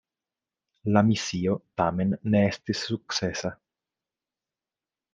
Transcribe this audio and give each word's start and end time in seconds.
La 0.95 1.03
misio 1.09 1.53
tamen 1.83 2.17
ne 2.35 2.43
estis 2.53 2.83
sukcesa. 2.93 3.55